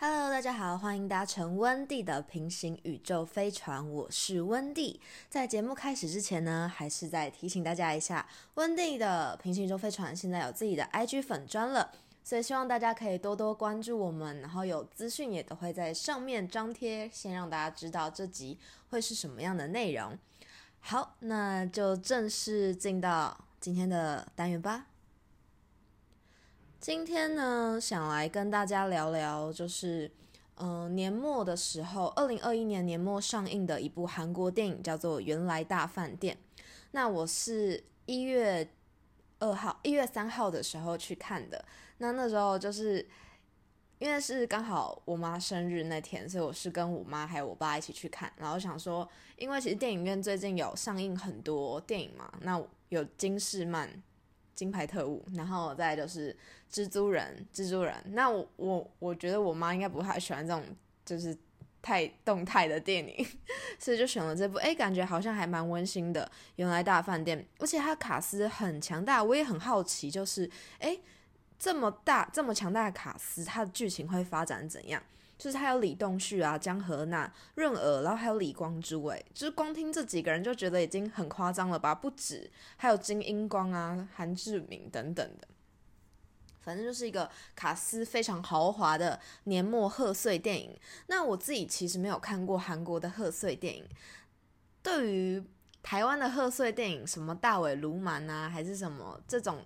[0.00, 5.00] 大家好，欢迎搭乘温蒂的平行宇宙飞船，我是温蒂。
[5.28, 8.24] 在节目开始之前呢，还是再提醒大家一下，
[8.54, 11.90] 温蒂的平行宇宙飞船现在有自己的 IG 粉砖了，
[12.22, 18.56] 所以希望大家可以多多关注我们，然后有资讯也都会在上面张贴，先让大家知道这集
[18.90, 20.16] 会是什么样的内容。
[20.78, 24.86] 好，那就正式进到今天的单元吧。
[26.80, 30.08] 今天呢，想来跟大家聊聊，就是
[30.54, 36.36] 嗯年末的时候，二零二一年年末上映的一部韩国电影，叫做《原来大饭店》。
[36.92, 38.70] 那我是一月
[39.40, 41.62] 二号、一月三号的时候去看的。
[41.98, 43.04] 那那时候就是
[43.98, 48.32] 因为是刚好我妈生日那天，所以我是跟我妈还有我爸一起去看。
[48.36, 49.06] 然后想说，
[49.36, 53.90] 因为其实电影院最近有上映很多电影嘛，那有金士曼。
[54.54, 56.36] 金牌特务，然后再就是
[56.70, 57.94] 蜘蛛人，蜘蛛人。
[58.08, 60.64] 那我我我觉得我妈应该不太喜欢这种
[61.04, 61.36] 就是
[61.80, 63.26] 太动态的电影，
[63.78, 64.58] 所以就选了这部。
[64.58, 66.30] 哎，感觉好像还蛮温馨的。
[66.56, 70.98] 原来大饭店，而且它卡斯很强大，我也很好奇，就是哎
[71.58, 75.02] 这么大这么强大的卡斯，它的剧情会发展怎样？
[75.38, 81.94] 就是他有李栋旭啊、江河娜、润儿，然后还有李光洙，哎，就是光听这几个人就觉得已经很夸张了吧？
[81.94, 85.46] 不止，还有金英光啊、韩志明等等的，
[86.68, 90.78] 反正就是一个卡斯非常豪华的年末贺岁电影。
[91.06, 93.88] 那我自己其实没有看过韩国的贺岁电影，
[94.82, 95.42] 对于
[95.82, 99.64] 台湾的贺岁电影，什么大尾卢蛮啊，还是什么这种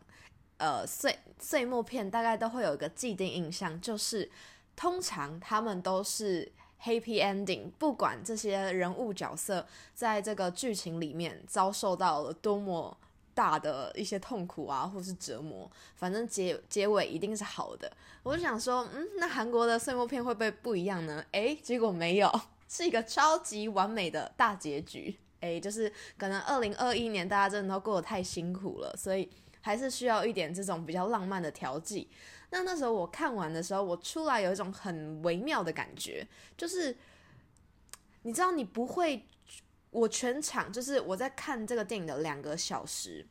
[0.58, 4.30] 呃岁岁末片，大概都会有一个既定印象，就是。
[4.74, 6.50] 通常他们都是
[6.82, 12.96] happy ending，不管这些人物角色在这个剧情里面遭受到了多么
[13.34, 17.90] 大的一些痛苦啊，或是折磨，反正结结尾一定是好的。
[18.22, 21.24] 我就想说，嗯，那韩国的岁末片会不会不一样呢？
[21.32, 22.30] 诶，结果没有，
[22.68, 25.18] 是一个超级完美的大结局。
[25.40, 29.28] 诶，就是可能二零二一年大家真的都过得太辛苦了，所以
[29.60, 32.08] 还是需要一点这种比较浪漫的调剂。
[32.50, 36.24] 那那时候我看完的时候，我出来有一种很微妙的感觉，
[36.56, 36.96] 就是
[38.22, 39.26] 你知道，你不会，
[39.92, 43.24] 我全场就是我在看这个电影的两个小时，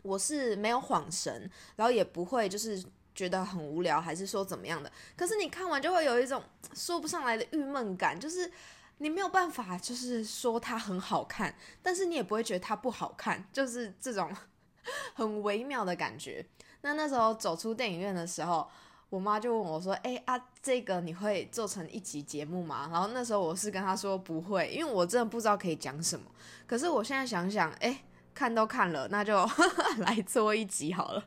[0.00, 2.82] 我是没有晃神，然后也不会就是
[3.14, 4.90] 觉得很无聊，还是说怎么样的。
[5.16, 8.50] 可是你看完就会有一种说不上来的郁闷感，就是
[8.98, 14.34] 你没有办法，就是说它很好看，但是你也不会觉得它不好看，就是这种
[15.14, 16.46] 很微妙的感觉。
[16.82, 18.70] 那那时候走出电影院的时候，
[19.12, 26.24] 我妈就问我说：“哎啊，这个你会做成一集节目吗？”然后那时候我是跟她说不会，因为我真的不知道可以讲什么。
[26.66, 28.02] 可是我现在想想，哎，
[28.34, 29.46] 看都看了，那就
[29.98, 31.22] 来做一集好了，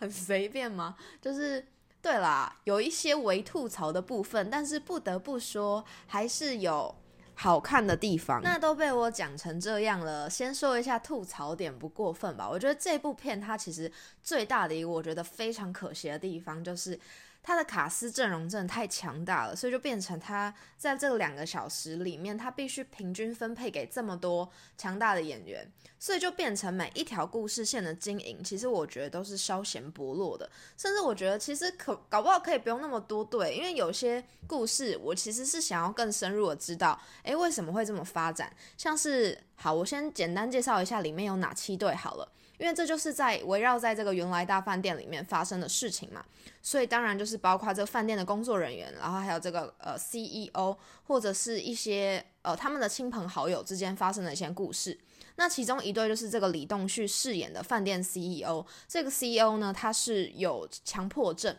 [0.00, 0.96] 很随便吗？
[1.22, 1.64] 就是
[2.02, 6.92] 对啦，有一些微吐槽的部分，但是不得不说，还是有。
[7.34, 10.28] 好看的地方，那都被我讲成这样了。
[10.30, 12.48] 先说一下吐槽点不过分吧？
[12.48, 13.90] 我觉得这部片它其实
[14.22, 16.98] 最大的一个我觉得非常可惜的地方就是。
[17.46, 38.50] 他的卡斯阵容真的太强大了，所以就变成他在这两个小时里面，他必须平均分配给这么多强大的演员，所以就变成每一条故事线的经营，其实我觉得都是稍显薄弱的，甚至我觉得其实可搞不好可以不用那么多对，因为有些故事我其实是想要更深入的知道，诶，为什么会这么发展？
[38.78, 42.26] 像是好，我先简单介绍一下里面有哪七对好了。
[42.64, 46.24] 因为这就是在围绕在这个原来大饭店里面发生的事情嘛，
[46.62, 54.98] 所以当然就是包括这个饭店的工作人员，然后还有这个呃 CEO 或者是一些呃他们的亲朋好友之间发生的一些故事。
[55.36, 61.54] 那其中一对就是这个李栋旭饰演的饭店 CEO，这个 CEO 呢他是有强迫症，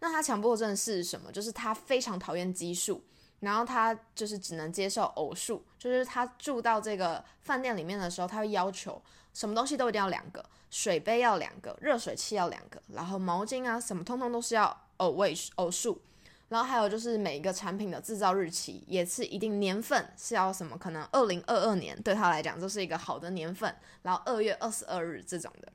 [0.00, 1.30] 那他强迫症是什么？
[1.30, 3.04] 就是他非常讨厌奇数。
[3.40, 9.00] 然后他就是只能接受偶数，就是他住到这个饭店里面的时候，他会要求
[9.32, 16.00] 什么东西都一定要两个，水杯要两个，热水器要两个，然后毛巾啊什么通通都是要偶位偶数，
[16.48, 25.72] 然后还有就是每一个产品的制造日期也是一定年份是要什么，可能二零二二年对他来讲就是一个好的年份，然后二月二十二日这种的。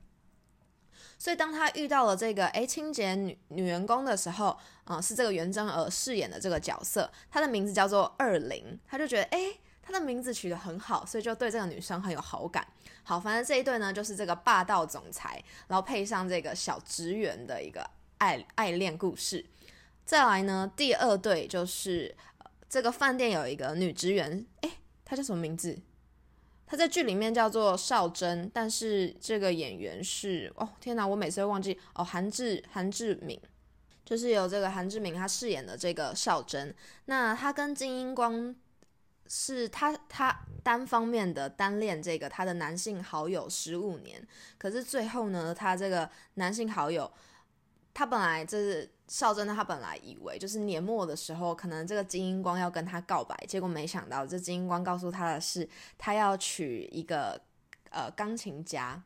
[1.18, 12.66] 所以当他遇到了这个诶清洁女女员工的时候，啊，是这个袁真儿饰演的这个角色，她的名字叫做二零，他就觉得诶，她的名字取得很好，所以就对这个女生很有好感。
[13.02, 17.88] 好，反正这一对呢，就是这个霸道总裁，然后配上这个小职员的一个
[18.18, 19.44] 爱爱恋故事。
[20.04, 22.14] 再来呢，第二对就是
[22.68, 24.70] 这个饭店有一个女职员，诶，
[25.04, 25.78] 她叫什么名字？
[26.74, 33.40] 他在剧里面叫做邵珍，但是这个演员是哦天哪，我每次会忘记哦，韩志韩志敏。
[34.04, 36.74] 就是由这个韩志明他饰演的这个少珍，
[37.04, 38.52] 那他跟金英光
[39.28, 44.20] 是他他单方面的单恋这个他的男性好友十五年，
[44.58, 47.08] 可是最后呢，他这个男性好友，
[47.94, 57.40] 他本来就是少真的，他本来以为就是年末的时候，可能这个金英光要跟他告白，结果没想到这金英光告诉他的是，他要娶一个
[57.90, 59.02] 呃钢琴家，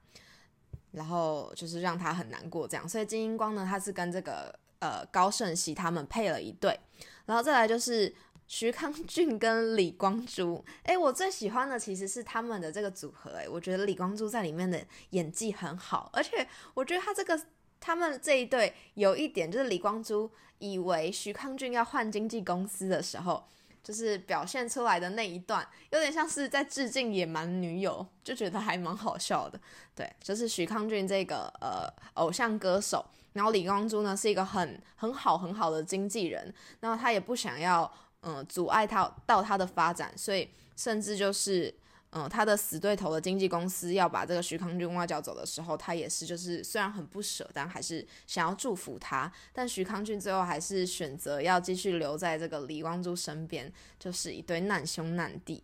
[0.92, 4.58] 然后就是让他很难过这样，所以金英光呢，他是跟这个。
[4.80, 6.78] 呃，高胜熙他们配了一对，
[7.26, 8.14] 然后再来就是
[8.46, 10.62] 徐康俊跟李光洙。
[10.84, 13.32] 哎，我最喜欢的其实是他们的这个组合。
[13.32, 14.80] 哎，我觉得李光洙在里面的
[15.10, 17.36] 演技很好，而且我觉得他这个
[17.80, 23.44] 他们这一对有一点就是李光洙以为徐康俊要换经纪公司的时候，
[23.82, 29.60] 就是表现出来的那一段，有点像是在致敬野蛮女友，就觉得还蛮好笑的。
[29.94, 33.04] 对，就是徐康俊这个呃偶像歌手。
[33.34, 37.88] 然后李光洙呢是一个很很好很好的经纪人，然后他也不想要
[38.22, 41.72] 嗯阻碍他到他的发展，所以甚至就是
[42.10, 49.30] 嗯他的死对头的经纪公司要把这个徐康俊挖角走的时候，他也是就是虽然很不舍，但还是想要祝福他。
[49.52, 55.62] 但徐康俊最后还是选择要继续留在这个李光洙身边，就是一对难兄难弟。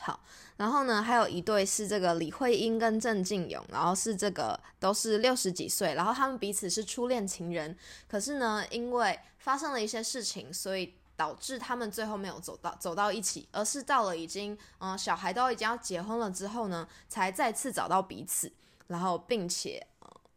[0.00, 0.20] 好，
[0.56, 7.76] 然后呢，还有一对是这个李慧英跟郑敬勇，然后是这个都是六十几岁，然后他们彼此是初恋情人，
[8.06, 18.52] 可是呢，因为发生了一些事情，所以导致他们最后没有走到走到一起，而是到了已经嗯小孩都已经要结婚了之后呢，才再次找到彼此，
[18.86, 19.84] 然后并且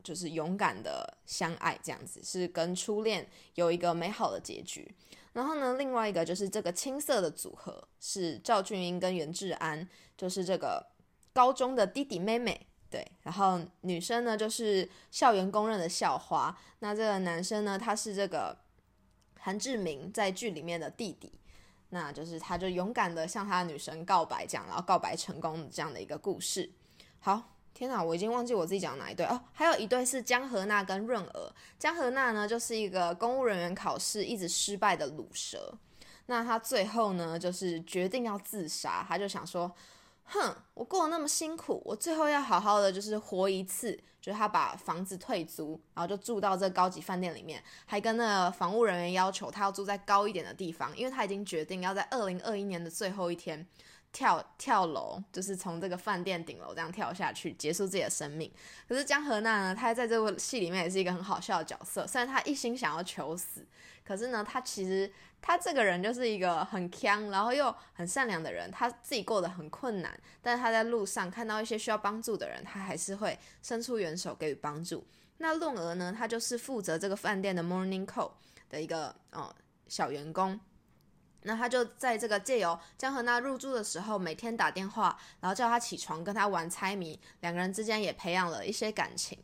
[0.01, 4.91] 就是勇敢的相爱，这样子是跟初恋有一个美好的结局。
[5.33, 9.87] 然后呢，另外一个就是这个青涩的组合是赵俊英跟袁志安，
[10.17, 10.83] 就是这个
[11.31, 13.05] 高中的弟弟妹妹，对。
[13.21, 18.57] 然后女生呢就是校园公认的校花，那这个男生呢他是这个
[19.41, 21.33] 韩志明在剧里面的弟弟，
[21.89, 26.71] 那就是他就勇敢的向他的女神告白，这样然后告白成功这样的一个故事。
[27.19, 27.43] 好。
[27.73, 29.41] 天哪，我已经忘记我自己讲哪一对哦。
[29.53, 31.53] 还有一对是江河娜跟润儿。
[31.79, 35.73] 江河娜呢，就是一个公务人员考试一直失败的卤蛇。
[36.27, 39.03] 那他最后呢，就是决定要自杀。
[39.07, 39.73] 他就想说，
[40.25, 43.99] 哼，我过得那么辛苦，我最后要好好的就是活一次。
[44.21, 53.67] 就是他把房子退租，然后就住到这高级饭店里面，还跟那个房务人员要求他要住在高一点的地方，因为他已经决定要在二零二一年的最后一天。
[54.11, 58.51] 跳跳楼，就是从这个饭店顶楼这样跳下去，结束自己的生命。
[58.87, 62.05] 可是江河娜呢，她在这部戏里面也是一个很好笑的角色。
[62.05, 63.65] 虽然她一心想要求死，
[64.03, 65.11] 可是呢，她其实
[65.41, 68.69] 她这个人就是一个很强，然后又很善良的人。
[68.69, 75.05] 她自己过得很困难，但是她在路上看到一些需要帮助的人，她还是会伸出援手给予帮助。
[75.37, 78.31] 那论娥呢，她就是负责这个饭店的 morning call
[78.69, 79.55] 的一个哦
[79.87, 80.59] 小员工。
[81.43, 89.37] 那他就在这个借由江河娜入住的时候，每天打电话，然后叫他起床，跟他玩猜谜，两个人之间也培养了一些感情。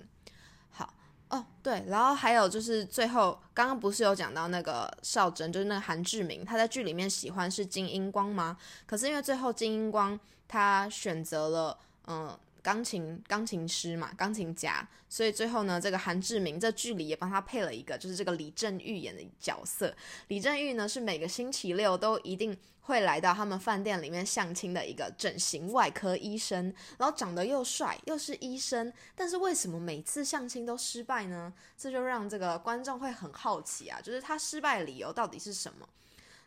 [0.69, 0.93] 好
[1.29, 8.57] 哦，对，然后还有就是最后刚刚不是有讲到那个少珍，就是那个韩志明，他在剧里面喜欢是金英光吗？
[8.85, 12.37] 可是因为最后金英光他选择了嗯。
[12.67, 19.95] 钢琴钢琴师嘛，钢琴家，所以最后呢，这个韩志明这剧里也帮他配了一个，就是这个李正玉演的角色。
[20.27, 31.53] 李正玉呢是每个星期六都一定会来到他们饭店里面相亲的一个整形外科医生，然后长得又帅又是医生，但是为什么每次相亲都失败呢？
[31.77, 35.87] 这就让这个观众会很好奇啊，就是他失败的理由到底是什么？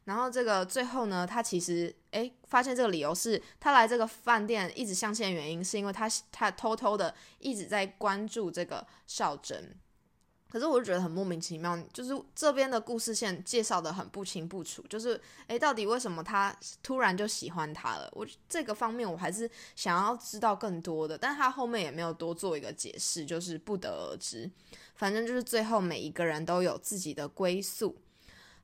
[0.05, 9.77] 然后这个最后呢，他其实诶发现这个理由是他来这个饭店一直相亲的原因，是因为他他偷偷的一直在关注这个少珍。
[10.51, 16.53] 可是我就觉得很莫名其妙，就是这边的故事线介绍的很不清不楚，就是诶到底为什么他
[16.83, 18.11] 突然就喜欢他了？
[18.15, 24.51] 我这个方面我还是想要知道更多的，但他后面也没有多做一个解释，就是不得而知。
[24.97, 27.97] 反正就是最后每一个人都有自己的归宿。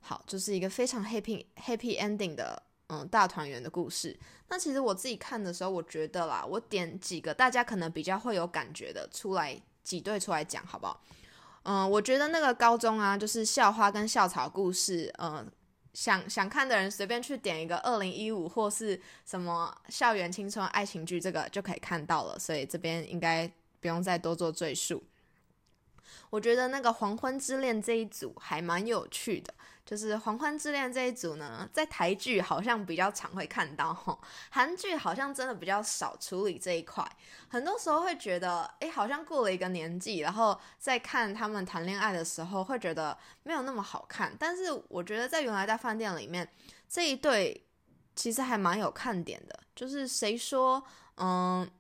[0.07, 4.17] 好，就是一个非常 happy happy ending 的嗯大团圆的故事。
[4.49, 11.03] 那其实我自己看的时候，我觉得啦，我点几个大家可能比较会有感觉的出来挤兑出来讲，好不好？
[11.65, 15.45] 嗯，我觉得那个高中啊，就是校花跟校草故事，嗯，
[15.95, 22.39] 想想看的人随便去点一个二零一五或是什么校园青春爱情剧，这个就可以看到了。
[22.39, 25.03] 所以这边应该不用再多做赘述。
[26.31, 29.53] 我觉得那个黄昏之恋这一组还蛮有趣的。
[29.85, 34.21] 就是黄昏之恋这一组呢，在台剧好像比较常会看到，
[34.51, 37.09] 韩剧好像真的比较少处理这一块。
[37.47, 44.35] 很多时候会觉得，哎，好像过了一个年纪，然后再看他们谈恋爱的时候，会觉得没有那么好看。
[44.37, 46.49] 但是我觉得在原来在饭店里面
[46.89, 47.65] 这一对，
[48.17, 49.57] 其实还蛮有看点的。
[49.77, 50.83] 就是谁说，
[51.19, 51.71] 嗯。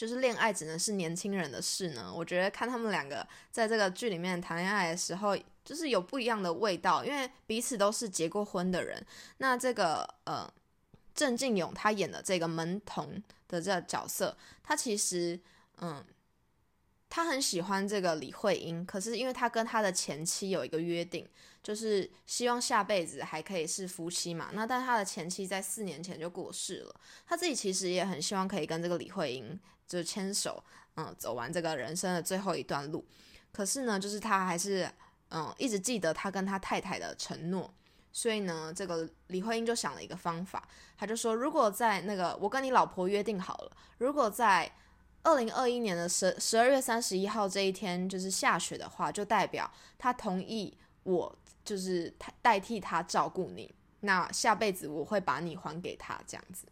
[0.00, 2.10] 就是恋爱只能是年轻人的事呢？
[2.10, 9.04] 我觉得看他们两个在这个剧里面谈恋爱的时候，就是有不一样的味道，因为彼此都是结过婚的人。
[9.36, 10.50] 那这个呃，
[11.14, 15.38] 郑敬勇他演的这个门童的这个角色，他其实
[15.82, 16.02] 嗯，
[17.10, 21.28] 他很喜欢这个李慧英，可是因为他跟他的前妻有一个约定，
[21.62, 24.48] 就是希望下辈子还可以是夫妻嘛。
[24.54, 26.94] 那但他的前妻在四年前就过世了，
[27.26, 29.60] 他自己其实也很希望可以跟这个李慧英。
[29.90, 30.62] 就牵手，
[30.94, 33.04] 嗯，走完这个人生的最后一段路。
[33.50, 34.88] 可是呢，就是他还是，
[35.30, 37.68] 嗯，一直记得他跟他太太的承诺。
[38.12, 40.62] 所以呢，这个李慧英就想了一个方法，
[40.96, 44.70] 他就说，如果在那个我跟你老婆约定好了，如果在
[45.22, 53.74] 二零二一年的十十二月三十一号这一天就是下雪的话，就代表他同意我就是代替他照顾你。
[54.00, 56.66] 那下辈子我会把你还给他，这样子。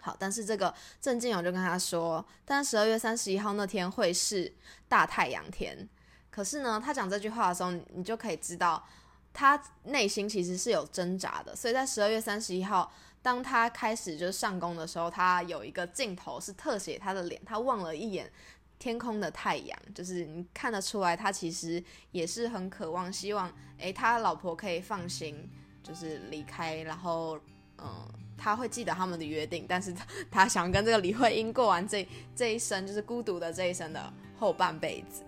[0.00, 4.54] 好，但是这个郑敬勇就跟他说，但十二月三十一号那天会是
[4.86, 5.88] 大太阳天。
[6.30, 8.86] 可是呢，他讲这句话的时候，你就可以知道
[9.34, 11.56] 他内心其实是有挣扎的。
[11.56, 12.92] 所以在十二月三十一号，
[13.28, 18.32] 当他开始就是上工的时候，他有一个镜头是特写他的脸，他望了一眼
[18.78, 25.46] 天空的太阳，就是你看得出来，他其实也是很渴望，希望诶，他老婆可以放心，
[25.82, 27.38] 就是离开，然后
[27.76, 28.08] 嗯。
[28.40, 32.06] 他会记得他们的约定，但是他他想跟这个李慧英过完这
[32.36, 35.24] 这一生，就是孤独的这一生的后半辈子。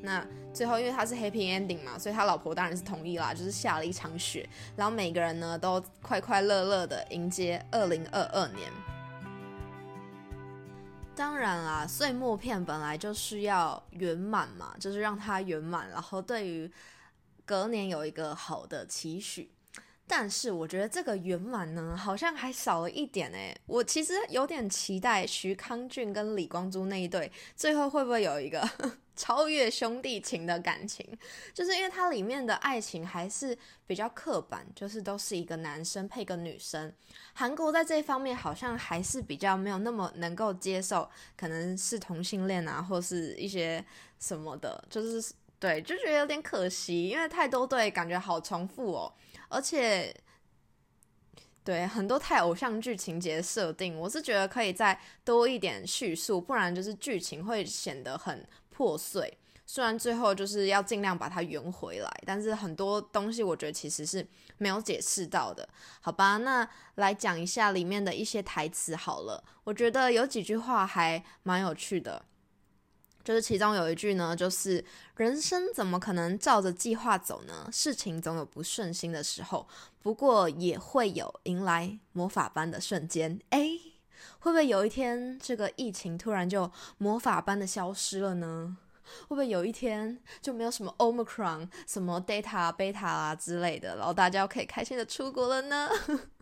[0.00, 8.70] 那最后因为他是 happy ending 嘛，所以他老婆当然是同意啦，就是下了一场雪，然后每个人呢都快快乐乐的迎接二零二二年。
[11.14, 16.70] 当然啦，岁末片本来就是要圆满嘛，就是让它圆满，然后对于
[17.44, 19.50] 隔年有一个好的期许。
[20.08, 23.54] 但是我觉得这个圆满呢，好像还少了一点哎。
[23.66, 28.66] 我其实有点期待徐康俊跟李光洙那一对，最后会不会有一个
[29.14, 31.06] 超越兄弟情的感情？
[31.52, 36.90] 就是因为它里面的爱情还是比较刻板，就是都是一个男生配个女生。
[37.34, 43.84] 韩国在这方面好像还是比较没有那么能够接受，可能是同性恋啊，或是一些
[44.18, 49.12] 什么的，就是对，就觉得有点可惜，因为太多对感觉好重复哦。
[49.48, 50.14] 而且，
[51.64, 59.36] 对很多太偶像剧情节设定，我是觉得可以再多一点叙述，不然就是剧情会显得很破碎。
[59.66, 65.68] 虽然最后就是要尽量把它圆回来，但是很多东西我觉得其实是没有解释到的，
[66.00, 66.38] 好吧？
[66.38, 72.24] 那来讲一下里面的一些台词好了，我觉得有几句话还蛮有趣的。
[73.28, 74.82] 就是其中有一句呢，就是
[75.16, 77.68] 人生怎么可能照着计划走呢？
[77.70, 79.68] 事情总有不顺心的时候，
[80.00, 83.38] 不过也会有迎来魔法般的瞬间。
[83.50, 83.68] 哎，
[84.38, 88.78] 会不会有一天这个疫情突然就魔法般的消失了呢？
[89.24, 95.90] 会不会有一天就没有什么 Omicron、什么 Data、Beta 啊之类的，然后大家可以开心的出国了呢？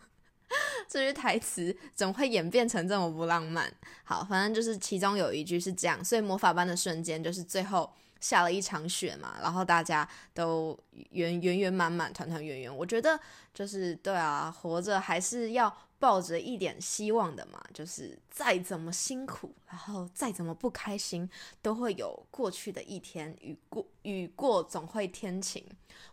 [0.88, 3.72] 这句台词怎么会演变成这么不浪漫？
[4.04, 10.78] 好，反正就是其中有一句是这样，所以魔法般的瞬间就是最后下了一场雪嘛，然后大家都
[11.10, 12.74] 圆圆圆满满、团团圆圆。
[12.74, 13.18] 我觉得
[13.52, 21.28] 就是对啊，活着还是要抱着一点希望的嘛，就是再怎么辛苦，然后再怎么不开心，
[21.60, 23.36] 都会有过去的一天。
[23.40, 25.64] 雨过雨过总会天晴，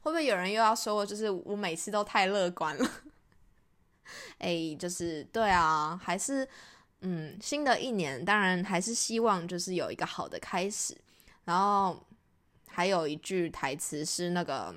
[0.01, 2.89] 会不会有人又要说，就是我每次都太乐观了？
[4.39, 6.47] 哎，就是对啊，还是
[7.01, 10.97] 嗯，新的一年当然还是希望就是有一个好的开始。
[11.45, 12.05] 然后
[12.67, 14.73] 还有一句台词是那个。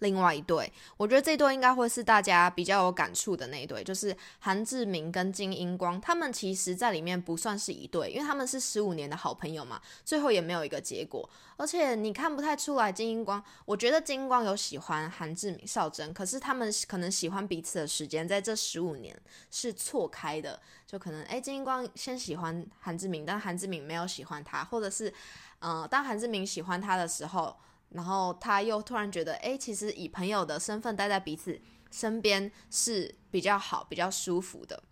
[0.00, 19.16] 另外一对，我觉得这对应该会是大家比较有感触的那一对，就是韩志明跟金英光，他们其实在里面不算是一对，因为他们是十五年的好朋友嘛，最后也没有一个结果，而且你看不太出来金英光，我觉得金英光有喜欢韩志明、少珍，可是他们可能喜欢彼此的时间在这十五年
[19.50, 25.12] 是错开的，就可能哎金英光先喜欢韩志明，但韩志明没有喜欢他，或者是
[25.60, 27.56] 呃当韩志明喜欢他的时候。
[27.90, 31.58] 然后他又突然觉得，哎，其实以朋友的身份待在彼此
[31.90, 34.82] 身边是比较好、比较舒服的。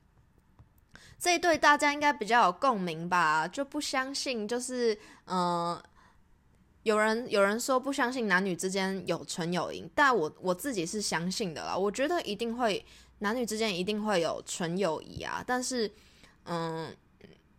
[1.19, 3.49] 这一对大家应该比较有共鸣吧？
[3.49, 5.81] 就不相信，就是嗯，
[6.83, 11.77] 有人有人说不相信男女之间有纯友谊，但我我自己是相信的啦。
[11.77, 12.85] 我觉得一定会
[13.21, 15.43] 男女之间一定会有纯友谊啊。
[15.47, 15.91] 但是，
[16.45, 16.95] 嗯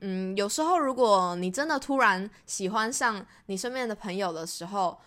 [0.01, 4.99] 嗯，有时候如果你真的突然喜欢上你身边的朋友的时候，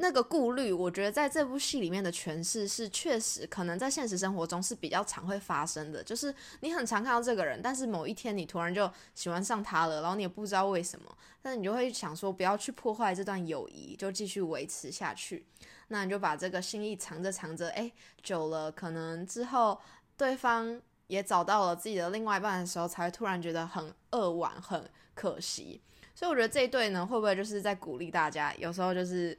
[0.00, 6.02] 那个顾虑，我觉得在这部戏里面的诠释是确实可能在现实生活中是比较常会发生的。
[6.04, 11.06] 就是你很常看到这个人，但是某一天你突然就喜欢上他了，然后你也不知道为什么，
[11.42, 15.44] 但是你就会想说不要去破坏这段友谊，就继续维持下去。
[15.88, 17.90] 那你就把这个心意藏着藏着，哎，
[18.22, 19.80] 久了可能之后
[20.16, 25.80] 对方也找到了自己的另外一半的时候，才会突然觉得很扼腕、很可惜。
[26.14, 29.36] 所以我觉得这一对呢，会不会就是在鼓励大家，有时候就是。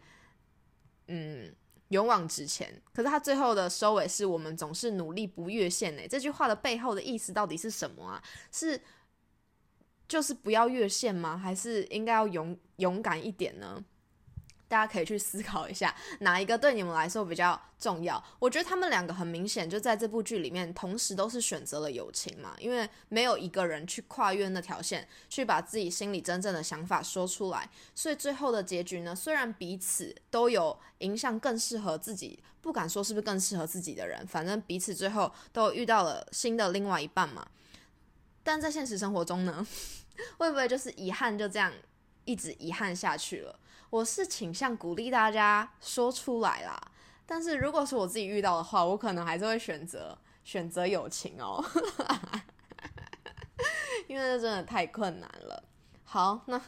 [1.10, 1.54] 嗯，
[1.90, 2.82] 勇往直前。
[2.94, 6.08] 可是他最后的收尾是我们总是努力不越线呢？
[6.08, 8.24] 这句话的背后的意思到底是什么啊？
[8.52, 8.80] 是
[10.08, 11.38] 就是不要越线吗？
[11.38, 13.84] 还是应该要勇勇敢一点呢？
[14.70, 18.24] 大家可以去思考一下， 哪一个对你们来说比较重要？
[18.38, 37.48] 我觉得他们两个很明显就在这部剧里面，同时都是选择了友情嘛，因为没有一个人去跨越那条线，去把自己心里真正的想法说出来，所以最后的结局呢，虽然彼此都有影响更适合自己，不敢说是不是更适合自己的人，反正彼此最后都遇到了新的另外一半嘛。
[38.44, 39.66] 但在现实生活中呢，
[40.38, 41.74] 会不会就是遗憾就这样
[42.26, 43.60] 一直遗憾下去了？
[43.90, 46.80] 我是倾向鼓励大家说出来啦，
[47.26, 51.64] 但是如果是我自己遇到的话，我可能还是会选择选择友情哦，
[54.08, 55.64] 因为这真的太困难了。
[56.04, 56.62] 好，那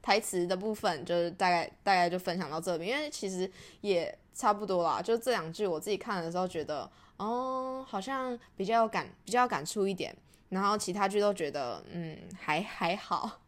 [0.00, 3.50] 台词的部分就是大概大概就分享到这边，因为其实
[3.82, 10.16] 也差不多啦，就这两句我自己看的时候觉得，哦，好像比较有感，比较感触一点，
[10.48, 13.41] 然后其他句都觉得，嗯，还还好。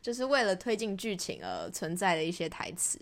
[0.00, 3.00] 就是为了推进剧情而存在的一些台词。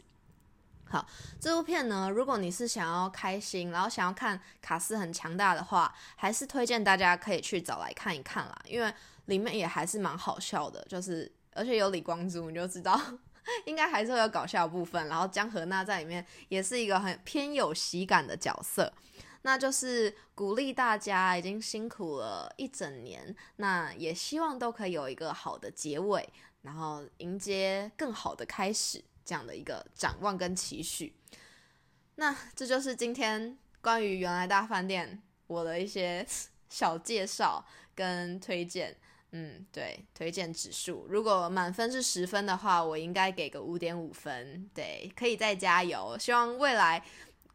[0.89, 1.07] 好，
[1.41, 8.93] 这部片呢，如果你是想要开心，然后想要看卡斯很强大的话，还是推荐大家可以去找来看一看啦，因为
[9.27, 13.01] 里面也还是蛮好笑的，就是而且有李光洙，你就知道
[13.67, 15.07] 应该还是会有搞笑的部分。
[15.07, 18.93] 然后江河娜在里面也是一个很偏有喜感的角色。
[19.43, 26.29] 那就是鼓励大家已经辛苦了一整年，那也希望都可以有一个好的结尾。
[26.63, 31.15] 然后迎接更好的开始，这样的一个展望跟期许。
[32.17, 36.27] 那这就是今天关于原来大饭店我的一些
[36.69, 38.97] 小介绍跟推荐。
[39.33, 44.69] 嗯，对，推荐指数，如果满分是十分的话，我应该给个五点五分。
[44.75, 47.01] 对，可以再加油，希望未来。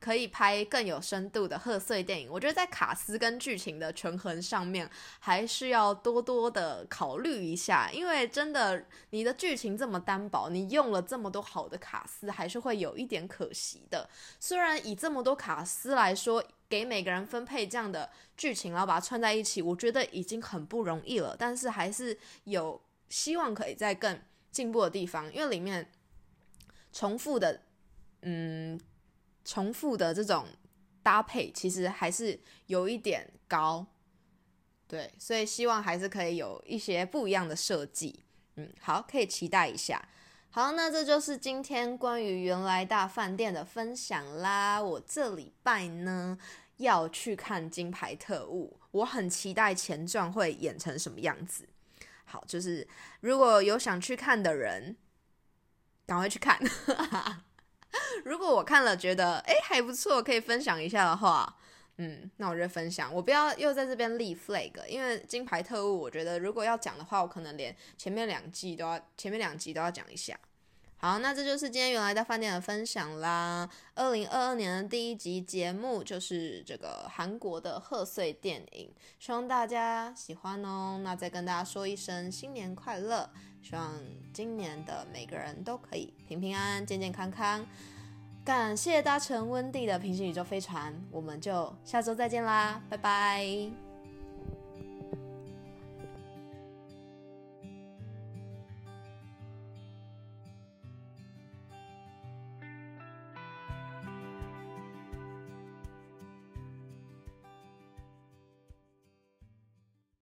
[0.05, 4.87] 可以拍更有深度的贺岁电影，我觉得在卡斯跟剧情的权衡上面，
[5.17, 7.89] 还是要多多的考虑一下。
[7.91, 14.07] 因为真的，你的剧情这么单薄，你用了这么多好的卡斯，还是会有一点可惜的。
[14.39, 21.35] 虽然以这么多卡斯来说，给每个人分配这样的剧情，然后把它串在一起，我觉得已经很不容易了。
[21.35, 25.89] 但是还是有希望可以在更进步的地方，因为里面
[26.93, 27.61] 重复的，
[28.21, 28.79] 嗯。
[29.45, 30.47] 重复的这种
[31.01, 33.85] 搭配其实还是有一点高，
[34.87, 40.03] 对，所以希望还是可以有一些不一样的设计，嗯，好，可以期待一下。
[40.49, 44.81] 好，那这就是今天关于原来大饭店的分享啦。
[44.81, 46.37] 我这礼拜呢
[46.77, 51.67] 要去看《金牌特务》，我很期待前传会演成什么样子。
[52.23, 52.87] 好，就是
[53.19, 54.95] 如果有想去看的人，
[56.05, 56.59] 赶快去看。
[58.25, 61.57] 如果我看了觉得哎还不错，可以分享一下的话，
[61.97, 63.13] 嗯，那我就分享。
[63.13, 70.37] 我不要又在这边立 flag，因为金牌特务，我觉得如果要讲的话，我可能连前面两季都要，前面两集都要讲一下。
[70.97, 73.69] 好，那这就是今天原来的饭店的分享啦。
[73.93, 80.99] 二零二二年的第一集节目就是这个韩国的贺岁电影，希望大家喜欢哦。
[81.03, 83.29] 那再跟大家说一声新年快乐，
[83.67, 83.91] 希望
[84.31, 87.65] 今年的每个人都可以平平安安、健健康康。
[88.45, 93.84] 感谢搭乘温蒂的平行宇宙飞船，我们就下周再见啦，拜拜。